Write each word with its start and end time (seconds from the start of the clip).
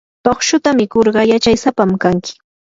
tukshuta 0.27 0.69
mikurqa 0.79 1.21
yachaysapam 1.31 1.91
kanki. 2.03 2.33